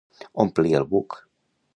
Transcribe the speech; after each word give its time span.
Omplir 0.43 0.73
el 0.79 0.87
buc. 0.95 1.19